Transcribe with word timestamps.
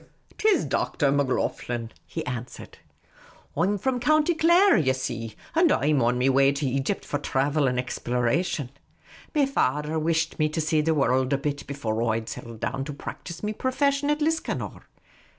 "'T 0.39 0.49
is 0.49 0.65
Dr. 0.65 1.11
Macloghlen," 1.11 1.91
he 2.07 2.25
an 2.25 2.45
swered." 2.45 2.73
I 3.55 3.61
'm 3.61 3.77
from 3.77 3.99
County 3.99 4.33
Clare, 4.33 4.75
ye 4.75 4.93
see; 4.93 5.35
and 5.53 5.71
I 5.71 5.89
'm 5.89 6.01
on 6.01 6.17
me 6.17 6.27
way 6.27 6.51
to 6.53 6.65
Egypt 6.65 7.05
for 7.05 7.19
thravel 7.19 7.67
and 7.69 7.77
exploration. 7.77 8.71
Me 9.35 9.45
fader 9.45 9.99
whisht 9.99 10.39
me 10.39 10.49
to 10.49 10.59
see 10.59 10.81
the 10.81 10.95
worruld 10.95 11.33
a 11.33 11.37
bit 11.37 11.67
before 11.67 12.01
I 12.11 12.19
'd 12.21 12.29
settle 12.29 12.57
down 12.57 12.83
to 12.85 12.93
practise 12.93 13.43
me 13.43 13.53
profession 13.53 14.09
at 14.09 14.21
Liscannor. 14.23 14.81